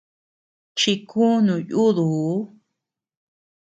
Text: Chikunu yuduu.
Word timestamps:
Chikunu 0.77 1.55
yuduu. 1.69 2.35